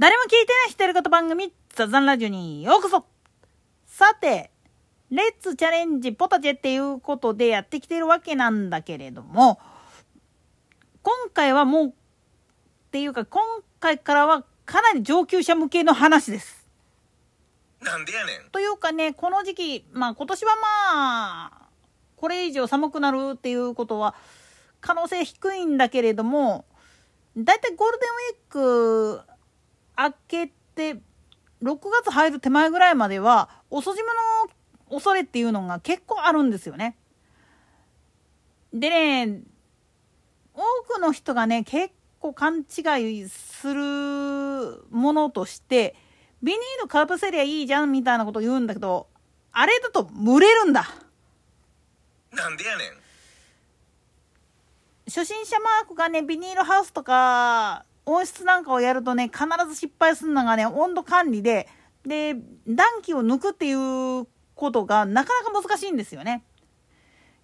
[0.00, 3.04] 誰も聞いてない人いること番組、ザザンラジオにようこそ
[3.84, 4.50] さて、
[5.10, 9.60] レッツチャレンジポタジェっていうことでやってきてるわけなんだけれども、
[11.02, 11.92] 今回はもう、っ
[12.92, 13.42] ていうか今
[13.78, 16.66] 回からはかなり上級者向けの話です。
[17.82, 18.50] なんでやねん。
[18.52, 21.68] というかね、この時期、まあ今年はまあ、
[22.16, 24.14] これ以上寒くなるっていうことは
[24.80, 26.64] 可能性低いんだけれども、
[27.36, 29.29] だいたいゴールデンウィーク
[30.02, 31.00] 明けて
[31.62, 34.08] 6月入る手前ぐらいまでは遅霜
[34.88, 36.96] の恐れっていうのが結構あるんですよね。
[38.72, 39.40] でね
[40.54, 40.62] 多
[40.94, 45.94] くの人がね結構勘違いするものとして
[46.42, 49.08] ビニールかぶせりゃいいじゃんみたいなこと言うんだけど
[49.52, 50.88] あれだと蒸れるんだ。
[52.32, 52.88] なんでやねん。
[55.06, 61.68] 初心者マークがねビニールハウスとか温室なんかをやるとね、必ず失敗するのがね、温度管理で、
[62.04, 62.34] で、
[62.66, 66.44] 暖気を抜くっていうことがなかなか難しいんですよね。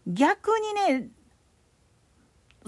[0.06, 1.08] 逆にね、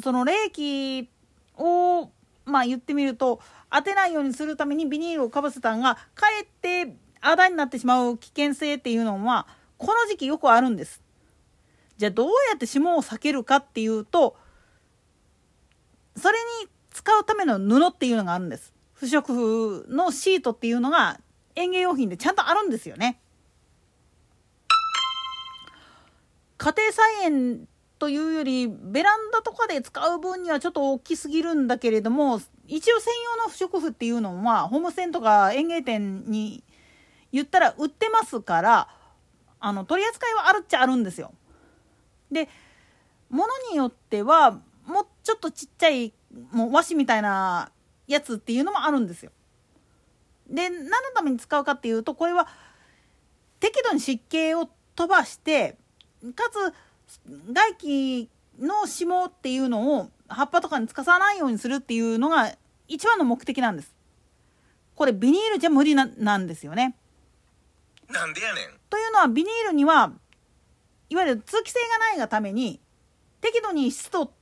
[0.02, 1.10] その冷気
[1.56, 2.10] を、
[2.44, 11.02] まあ言ってみると、当てないようにするためにビニールをかぶせたんが、かえってあだになってしまう危険性っていうのは、この時期よくあるんです。
[11.96, 14.36] じゃあどうやって霜を避けるかっていうと、
[16.16, 18.74] それに使うための布っていうのがあるんです。
[18.92, 21.20] 不織布のシートっていうのが
[21.54, 23.20] 園芸用品でちゃんとあるんですよね。
[26.56, 27.68] 家庭菜園
[28.00, 36.64] というよりベランダとかで使う分にはちょっと大きすぎるんだけれども一応専用の不織布っていうのはホームセンとか園芸店に
[37.30, 38.88] 言ったら売ってますから
[39.60, 41.32] あの取り扱いはあるっちゃあるんですよ。
[42.32, 42.48] で
[43.30, 44.50] 物によっては
[44.84, 46.12] もうちょっとちっちゃい
[46.52, 47.70] もう和紙みたいな
[48.06, 49.32] やつっていうのもあるんですよ。
[50.48, 52.48] で何のために使うかっていうとこれは
[53.60, 55.76] 適度に湿気を飛ばして
[56.34, 56.74] かつ
[57.52, 58.28] 外気
[58.58, 62.54] の霜っていうのを葉っぱとかにつかさないようにするっていうのが
[62.86, 63.94] 一番の目的なんです。
[64.94, 66.96] これビニールじゃ無理ななんですよね。
[68.08, 68.64] なんでやねん。
[68.90, 70.12] というのはビニールには
[71.10, 72.80] いわゆる通気性がないがために
[73.40, 74.32] 適度に湿度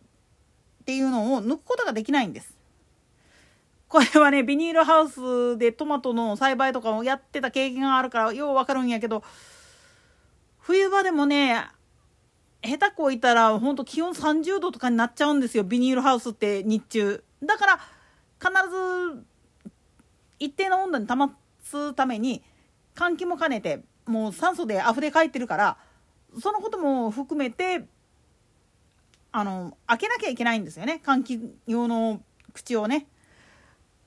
[0.87, 2.55] っていうのを抜くことができないんです。
[3.89, 9.25] これはね、ビニールハウスでトマトの栽培とかをやってた経験があるからようわかるんやけど、
[10.61, 11.67] 冬場でもね、
[12.63, 17.25] 下手く置いたらほんと気温30度とかになっちゃうんですよ、ビニールハウスって日中。
[17.43, 17.81] だから
[18.39, 19.27] 必ず
[20.39, 21.33] 一定の温度に保
[21.65, 22.45] つために
[22.95, 25.79] 換気も兼ねてもう酸素で溢れ返ってるから
[26.39, 27.87] そのことも含めて
[29.33, 32.23] あの開けなきゃいけないんですよね換気用の
[32.53, 33.07] 口をね。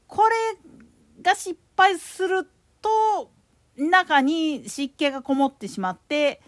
[0.08, 2.48] これが失敗する
[2.82, 3.32] と
[3.78, 6.42] 中に湿気がこもってしまって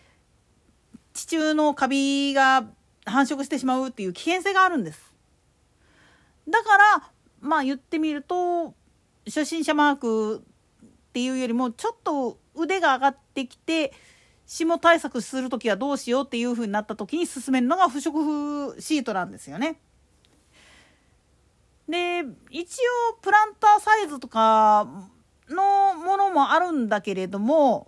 [1.13, 2.65] 地中のカビが
[3.05, 5.13] 繁殖してしまうっていう危険性があるんです。
[6.49, 8.73] だからまあ言ってみると
[9.25, 10.41] 初心者マークっ
[11.13, 13.93] ていうよりもちょっと腕が上がってきて
[14.53, 18.17] 霜対策する時はどうしようっていう風になった時に進めるのが不織
[18.75, 19.79] 布シートなんですよね。
[21.87, 22.77] で一
[23.09, 24.89] 応プランターサイズとか
[25.49, 27.87] のものもあるんだけれども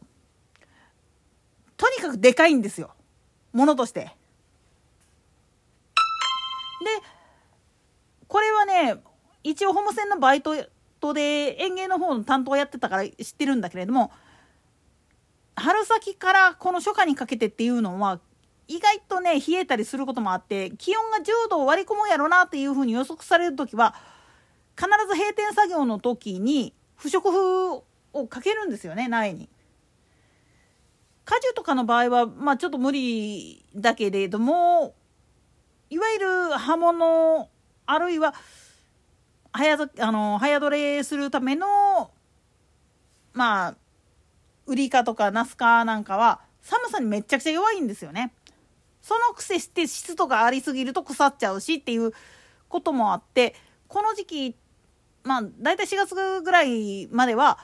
[1.75, 2.91] とにかくでかいんですよ
[3.51, 3.99] ものとして。
[3.99, 4.15] で
[8.29, 9.03] これはね
[9.43, 10.55] 一応ホームセンのバイト
[11.13, 14.13] で園芸の方の担当やってたから知ってるんだけれども
[15.55, 18.19] 春先からこの初夏にかけてっていうのは
[18.67, 23.95] 意外とね冷えたりすることもあって気温が10度を割り込むやろなっていうふうに予測される時は
[24.75, 27.83] 必ず閉店作業の時に不織布
[28.13, 29.49] をかけるんですよね苗に。
[31.25, 34.93] 果樹とかの場合はまあちょっと無理だけれども
[35.89, 37.49] いわゆる葉物
[37.85, 38.33] あるいは
[39.53, 42.11] 早あの早取れするための
[43.33, 43.75] まあ
[44.65, 48.33] ウリ科とかナス科なんかは寒さにめちゃくちゃ弱いんですよね。
[49.01, 52.13] そのくせして湿度がありすぎると腐っちゃうしっていう
[52.69, 53.53] こともあって
[53.89, 54.55] この時期
[55.23, 57.59] まあ大体4月ぐらいまでは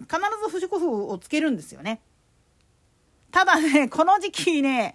[0.00, 2.00] 必ず不織布をつけるんですよね。
[3.30, 4.94] ただねこの時期ね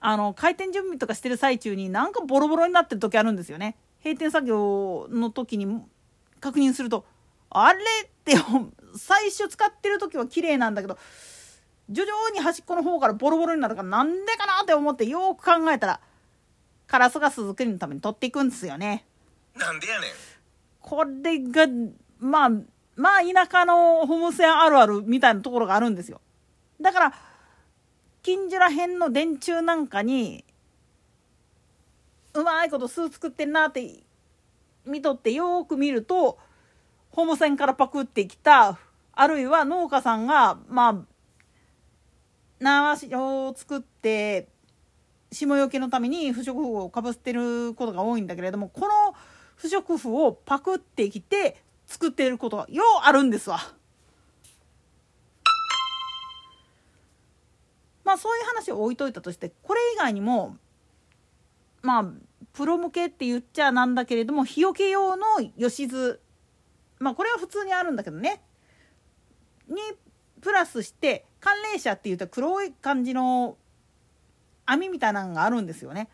[0.00, 3.76] あの開店準備とかしてる最中になんかボロボロになってる時あるんですよね。
[4.04, 5.82] 閉店作業の時に
[6.40, 7.04] 確認すると
[7.50, 8.36] あれって
[8.96, 10.98] 最初使ってる時は綺麗なんだけど
[11.90, 16.00] 徐々に端っこの方からボロボロになるからなんでかなって思ってよく考えたら
[16.86, 19.04] カラスガス作りのために取っていくんですよね。
[19.54, 20.10] なんでやねん。
[20.80, 21.66] これが
[22.18, 22.50] まあ
[22.96, 26.20] まあ田舎のホームセンあるあるみたいなところがあるんですよ
[26.80, 27.14] だから
[28.22, 30.44] 近所ら辺の電柱なんかに
[32.34, 34.00] うまいこと巣作ってんなって
[34.86, 36.38] 見とってよく見ると
[37.10, 38.78] ホームセンからパクってきた
[39.12, 40.96] あるいは農家さんがまあ
[42.60, 44.48] 縄を作って
[45.30, 49.14] 霜よけのために不織布をかぶってることが多いんだけれどもこの
[49.56, 53.58] 不織布をパクってきて作っていることがようあるんですわ。
[58.04, 60.56] まあそういう話を置いといたとしてこれ以外にも
[61.82, 62.04] まあ
[62.54, 65.24] プロ向けって言っちゃなんだけれども日よけ用の
[65.58, 66.20] 吉図
[66.98, 68.40] まあこれは普通にあるんだけどね
[69.68, 69.76] に
[70.40, 73.56] プラスして寒冷車っていうと黒い感じの
[74.66, 76.08] 網みたいなのがあるんですよね。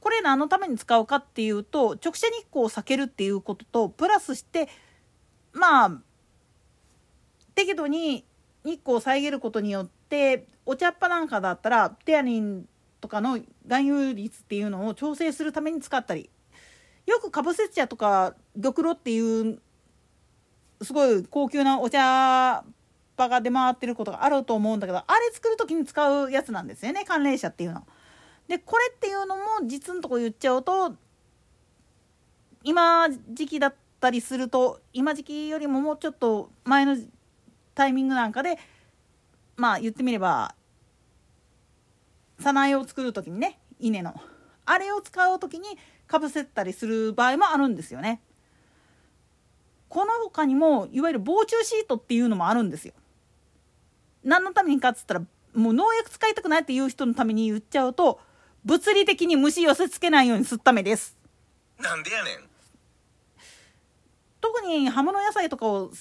[0.00, 4.68] これ何のために使うかっていうと直射日光を避けるっていうこととプラスして
[5.52, 5.98] まあ
[7.54, 8.24] 適度に
[8.64, 12.68] 日光を遮ることによってお茶っ葉なんかだったらテアニン
[13.00, 16.28] とかの含有率っていうのを調整するために使ったり
[17.06, 19.18] よくかぶせ茶とか玉露ってい
[19.52, 19.58] う
[20.82, 22.64] すごい高級なお茶
[23.16, 27.86] 葉が出回ってることがあると思うんだけどあれ作る時に使うやつなんですよね寒冷車っていうの。
[28.48, 30.94] でこれっていうのも実のとこ言っちゃうと
[32.62, 36.96] 今時期だったりすると今時期よりももうちょっと前の
[37.74, 38.58] タイミングなんかで
[39.56, 40.54] まあ言ってみれば
[42.38, 44.14] 早苗を作る時にね稲の
[44.66, 48.20] あれを使う時にかぶせたりする場合もあるんですよね。
[49.94, 52.94] この他にもいわゆる防虫シートっていうのもあるんですよ。
[54.24, 55.20] 何のためにかっつったら
[55.54, 58.18] もう農薬使いたくないっていう人のために言っちゃうと
[58.64, 61.16] 物理的に虫寄せつけないようにするためです。
[61.78, 62.38] なんでやねん。
[64.40, 65.92] 特に葉物野菜とかを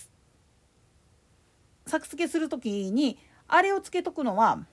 [1.86, 4.66] 作付けする時にあれをつけとくのは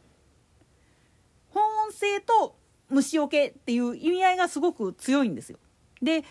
[1.50, 2.56] 保温性と
[2.88, 5.58] 虫除けっていう意味合いがすごく強いんですよ。
[6.00, 6.25] で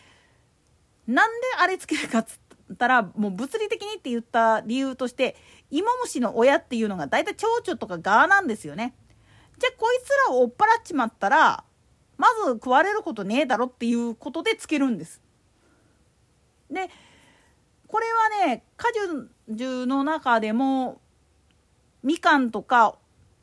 [1.06, 2.40] なんであれつけるかっつっ
[2.78, 5.36] たらもう物理的にって言った理由として
[5.72, 8.94] 芋虫の親っていうのが大体蝶々とかガーなんですよね。
[9.58, 11.64] じゃあこいつらを追っ払っちまったら
[12.18, 15.22] まず食われることねえだろっていうことでつけるんです。
[16.70, 16.90] で
[17.88, 18.06] これ
[18.42, 18.88] はね果
[19.50, 21.02] 樹の中でも
[22.04, 22.96] みかんとか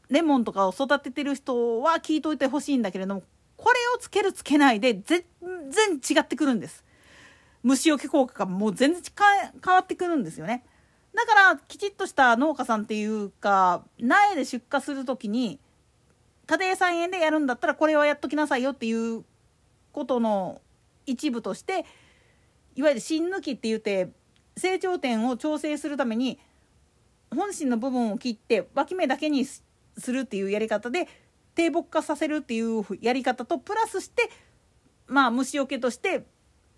[0.08, 3.23] レモンとかを育ててる人は聞いといてほしいんだけれども
[3.56, 6.84] これをつけるつけないで全然違ってくるんです。
[7.66, 9.02] 虫除け効果がもう全然
[9.64, 10.62] 変わってくるんですよね。
[11.16, 15.58] だからきちっとした農家さんっていうか苗で出荷する時に
[16.46, 19.24] 家庭菜園でやるんだったらこれはやっときなさいよっていう
[19.92, 20.60] ことの
[21.06, 21.86] 一部として
[22.76, 24.10] いわゆる芯抜きって言って
[24.56, 26.38] 成長点を調整するために
[27.34, 29.64] 本心の部分を切って脇芽だけにす
[30.08, 31.08] るっていうやり方で
[31.56, 34.30] 低木化させるっていうやり方とプラスして
[35.08, 36.26] まあ虫除けとして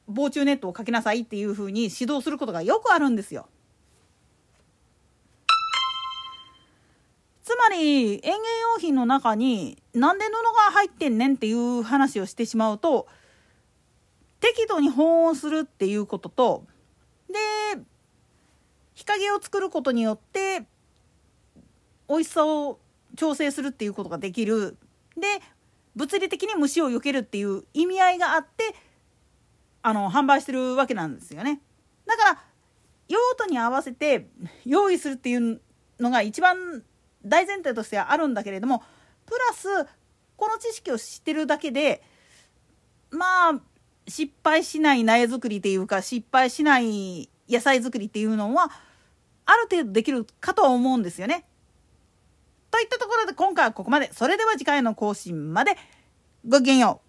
[0.08, 3.48] 防虫ネットをかけなさいっていうふうに指導することがよくあるんですよ。
[7.44, 13.06] つまり園芸用品の中になんで布が入ってんねんっていう話をしてしまうと
[14.40, 16.66] 適度に保温するっていうことと
[17.28, 17.80] で
[18.94, 20.64] 日陰を作ることによって
[22.08, 22.78] 美味しさを
[23.16, 24.76] 調整するっていうことができる
[25.16, 25.40] で
[25.96, 28.74] 物理的に虫を避けるっていう意味合いがあって
[29.88, 31.62] あの販売してるわけなんですよね。
[32.06, 32.38] だから
[33.08, 34.28] 用途に合わせて
[34.66, 35.62] 用意するっていう
[35.98, 36.82] のが一番
[37.24, 38.82] 大前提としてはあるんだけれども
[39.24, 39.68] プラス
[40.36, 42.02] この知識を知ってるだけで
[43.10, 43.60] まあ
[44.06, 48.70] 失敗しない苗作りっていうか失敗しない野菜作りっていうのは
[49.46, 51.46] ある程度できるかとは思うんですよね。
[52.70, 54.12] といったところで今回はここまで。
[54.12, 55.78] それでは次回の更新まで
[56.46, 57.07] ごきげんよう。